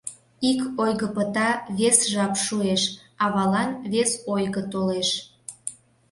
Ик 0.49 0.59
ойго 0.83 1.07
пыта, 1.15 1.49
вес 1.77 1.97
жап 2.11 2.33
шуэш, 2.45 2.81
авалан 3.23 3.69
вес 3.91 4.11
ойго 4.33 4.61
толеш. 4.71 5.09